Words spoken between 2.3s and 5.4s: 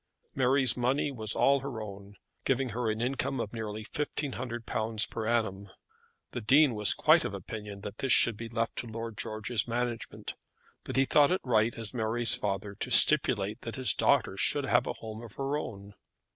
giving her an income of nearly £1500 per